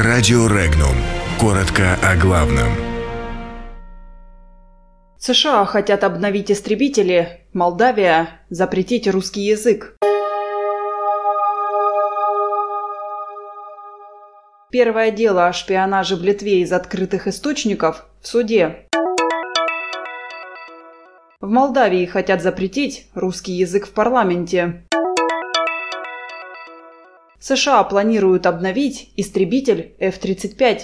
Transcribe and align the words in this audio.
Радио 0.00 0.46
Регнум. 0.46 0.94
Коротко 1.40 1.98
о 2.04 2.14
главном. 2.14 2.68
США 5.18 5.64
хотят 5.64 6.04
обновить 6.04 6.52
истребители, 6.52 7.40
Молдавия– 7.52 8.28
запретить 8.48 9.08
русский 9.08 9.40
язык. 9.40 9.96
Первое 14.70 15.10
дело 15.10 15.48
о 15.48 15.52
шпионаже 15.52 16.14
в 16.14 16.22
Литве 16.22 16.60
из 16.60 16.72
открытых 16.72 17.26
источников 17.26 18.06
в 18.22 18.28
суде. 18.28 18.86
В 21.40 21.48
Молдавии 21.48 22.06
хотят 22.06 22.40
запретить 22.40 23.08
русский 23.14 23.54
язык 23.54 23.88
в 23.88 23.90
парламенте. 23.90 24.84
США 27.40 27.84
планируют 27.84 28.46
обновить 28.46 29.12
истребитель 29.16 29.94
F-35. 30.00 30.80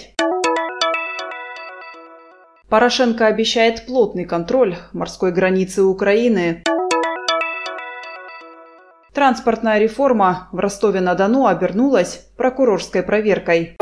Порошенко 2.69 3.27
обещает 3.27 3.85
плотный 3.85 4.23
контроль 4.23 4.77
морской 4.93 5.33
границы 5.33 5.83
Украины. 5.83 6.63
Транспортная 9.13 9.79
реформа 9.79 10.47
в 10.53 10.59
Ростове-на-Дону 10.59 11.45
обернулась 11.45 12.27
прокурорской 12.37 13.03
проверкой. 13.03 13.75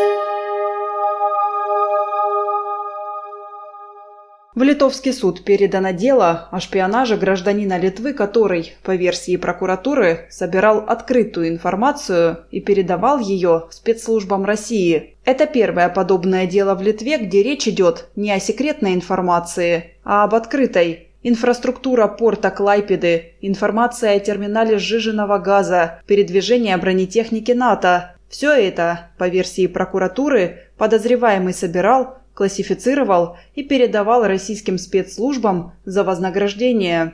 В 4.56 4.62
Литовский 4.62 5.14
суд 5.14 5.44
передано 5.44 5.92
дело 5.92 6.48
о 6.52 6.60
шпионаже 6.60 7.18
гражданина 7.18 7.80
Литвы, 7.80 8.14
который, 8.14 8.74
по 8.84 8.96
версии 8.96 9.36
прокуратуры, 9.36 10.28
собирал 10.30 10.86
открытую 10.88 11.50
информацию 11.50 12.46
и 12.52 12.62
передавал 12.62 13.18
ее 13.18 13.66
спецслужбам 13.72 14.46
России. 14.46 15.16
Это 15.26 15.48
первое 15.48 15.90
подобное 15.90 16.46
дело 16.46 16.76
в 16.76 16.84
Литве, 16.84 17.18
где 17.18 17.42
речь 17.42 17.68
идет 17.68 18.10
не 18.16 18.32
о 18.32 18.40
секретной 18.40 18.94
информации, 18.94 19.96
а 20.04 20.24
об 20.24 20.36
открытой. 20.36 21.08
Инфраструктура 21.24 22.08
порта 22.08 22.52
Клайпеды, 22.52 23.34
информация 23.42 24.18
о 24.18 24.20
терминале 24.20 24.78
сжиженного 24.78 25.40
газа, 25.40 26.00
передвижение 26.06 26.78
бронетехники 26.78 27.54
НАТО. 27.54 28.16
Все 28.30 28.52
это, 28.52 29.12
по 29.18 29.30
версии 29.30 29.66
прокуратуры, 29.66 30.60
подозреваемый 30.78 31.54
собирал, 31.54 32.20
классифицировал 32.34 33.38
и 33.56 33.64
передавал 33.64 34.26
российским 34.26 34.78
спецслужбам 34.78 35.74
за 35.86 36.04
вознаграждение. 36.04 37.14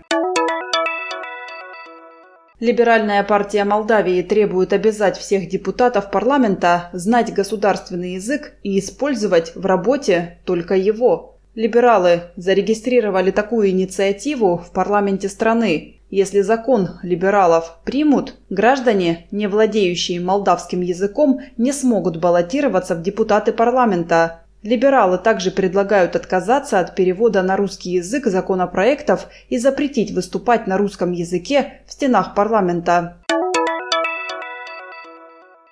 Либеральная 2.60 3.24
партия 3.24 3.64
Молдавии 3.64 4.22
требует 4.22 4.74
обязать 4.74 5.18
всех 5.18 5.48
депутатов 5.48 6.12
парламента 6.12 6.90
знать 6.92 7.34
государственный 7.34 8.16
язык 8.16 8.54
и 8.64 8.78
использовать 8.80 9.56
в 9.56 9.66
работе 9.66 10.40
только 10.44 10.76
его. 10.76 11.38
Либералы 11.56 12.24
зарегистрировали 12.36 13.32
такую 13.32 13.70
инициативу 13.70 14.58
в 14.58 14.72
парламенте 14.72 15.30
страны. 15.30 15.96
Если 16.10 16.42
закон 16.42 17.00
либералов 17.02 17.80
примут, 17.86 18.36
граждане, 18.50 19.28
не 19.32 19.48
владеющие 19.48 20.20
молдавским 20.20 20.82
языком, 20.82 21.40
не 21.56 21.72
смогут 21.72 22.18
баллотироваться 22.18 22.96
в 22.96 23.02
депутаты 23.02 23.54
парламента. 23.54 24.42
Либералы 24.62 25.18
также 25.18 25.52
предлагают 25.52 26.18
отказаться 26.18 26.80
от 26.80 26.94
перевода 26.94 27.42
на 27.42 27.56
русский 27.56 27.92
язык 27.92 28.26
законопроектов 28.26 29.28
и 29.48 29.58
запретить 29.58 30.12
выступать 30.12 30.68
на 30.68 30.78
русском 30.78 31.14
языке 31.14 31.82
в 31.88 31.94
стенах 31.94 32.36
парламента. 32.36 33.18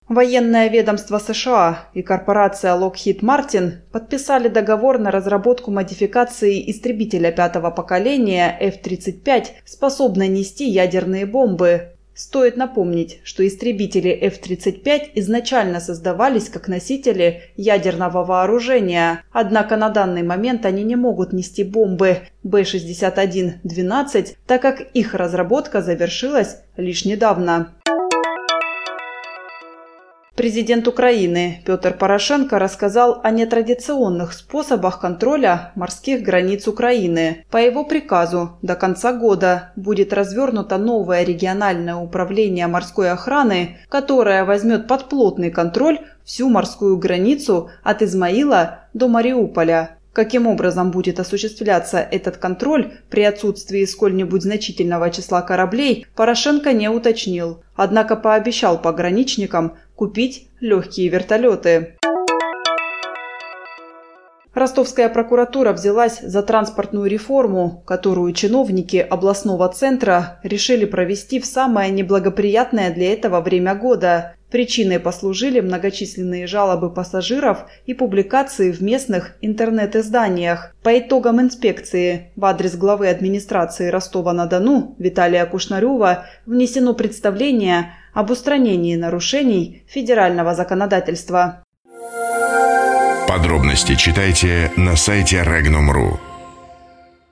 Военное 0.08 0.70
ведомство 0.70 1.20
США 1.20 1.80
и 1.94 2.02
корпорация 2.02 2.78
Lockheed 2.78 3.20
Martin 3.20 3.74
подписали 3.92 4.48
договор 4.48 5.00
на 5.00 5.12
разработку 5.12 5.70
модификации 5.70 6.72
истребителя 6.72 7.34
пятого 7.34 7.72
поколения 7.72 8.58
F-35, 8.58 9.48
способной 9.66 10.30
нести 10.30 10.70
ядерные 10.70 11.26
бомбы. 11.26 11.97
Стоит 12.18 12.58
напомнить, 12.58 13.20
что 13.24 13.46
истребители 13.46 14.10
F-35 14.10 15.12
изначально 15.14 15.80
создавались 15.80 16.50
как 16.50 16.68
носители 16.68 17.44
ядерного 17.56 18.26
вооружения, 18.26 19.24
однако 19.32 19.78
на 19.78 19.90
данный 19.90 20.24
момент 20.24 20.66
они 20.66 20.84
не 20.84 20.96
могут 20.96 21.32
нести 21.32 21.64
бомбы 21.64 22.22
B-61-12, 22.42 24.36
так 24.48 24.62
как 24.64 24.82
их 24.82 25.14
разработка 25.14 25.84
завершилась 25.84 26.58
лишь 26.76 27.06
недавно. 27.06 27.76
Президент 30.38 30.88
Украины 30.88 31.64
Петр 31.66 31.98
Порошенко 31.98 32.60
рассказал 32.60 33.22
о 33.24 33.32
нетрадиционных 33.32 34.34
способах 34.34 35.00
контроля 35.00 35.72
морских 35.74 36.22
границ 36.22 36.68
Украины. 36.68 37.44
По 37.50 37.58
его 37.58 37.84
приказу 37.84 38.52
до 38.62 38.76
конца 38.76 39.14
года 39.14 39.72
будет 39.76 40.14
развернуто 40.14 40.78
новое 40.78 41.24
региональное 41.24 41.96
управление 41.96 42.68
морской 42.68 43.10
охраны, 43.10 43.78
которое 43.90 44.46
возьмет 44.46 44.88
под 44.88 45.10
плотный 45.10 45.50
контроль 45.50 46.02
всю 46.24 46.50
морскую 46.50 46.98
границу 46.98 47.72
от 47.82 48.04
Измаила 48.04 48.82
до 48.94 49.08
Мариуполя. 49.08 49.97
Каким 50.18 50.48
образом 50.48 50.90
будет 50.90 51.20
осуществляться 51.20 52.00
этот 52.00 52.38
контроль 52.38 52.92
при 53.08 53.22
отсутствии 53.22 53.86
сколь-нибудь 53.86 54.42
значительного 54.42 55.12
числа 55.12 55.44
кораблей, 55.44 56.08
Порошенко 56.16 56.74
не 56.74 56.90
уточнил, 56.90 57.62
однако 57.76 58.16
пообещал 58.16 58.82
пограничникам 58.82 59.78
купить 59.94 60.50
легкие 60.60 61.10
вертолеты. 61.10 61.98
Ростовская 64.56 65.08
прокуратура 65.08 65.72
взялась 65.72 66.20
за 66.20 66.42
транспортную 66.42 67.06
реформу, 67.06 67.84
которую 67.86 68.34
чиновники 68.34 68.98
областного 68.98 69.70
центра 69.70 70.40
решили 70.42 70.86
провести 70.86 71.40
в 71.40 71.46
самое 71.46 71.92
неблагоприятное 71.92 72.92
для 72.92 73.14
этого 73.14 73.40
время 73.40 73.76
года. 73.76 74.34
Причиной 74.50 75.00
послужили 75.00 75.60
многочисленные 75.60 76.48
жалобы 76.48 76.94
пассажиров 76.94 77.66
и 77.86 77.94
публикации 77.94 78.72
в 78.72 78.82
местных 78.82 79.36
интернет-изданиях. 79.42 80.74
По 80.84 80.98
итогам 80.98 81.42
инспекции 81.42 82.32
в 82.36 82.46
адрес 82.46 82.78
главы 82.78 83.10
администрации 83.10 83.90
Ростова-на-Дону 83.90 84.96
Виталия 85.00 85.46
Кушнарева 85.46 86.26
внесено 86.46 86.94
представление 86.94 87.94
об 88.14 88.32
устранении 88.32 88.96
нарушений 88.96 89.84
федерального 89.88 90.56
законодательства. 90.56 91.64
Подробности 93.28 93.96
читайте 93.96 94.72
на 94.78 94.96
сайте 94.96 95.44
Regnum.ru. 95.44 96.27